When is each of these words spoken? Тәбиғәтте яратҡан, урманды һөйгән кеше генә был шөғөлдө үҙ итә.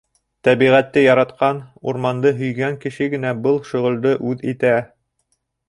Тәбиғәтте 0.45 1.03
яратҡан, 1.03 1.59
урманды 1.91 2.33
һөйгән 2.41 2.79
кеше 2.87 3.11
генә 3.17 3.35
был 3.45 3.63
шөғөлдө 3.73 4.17
үҙ 4.33 4.45
итә. 4.55 4.77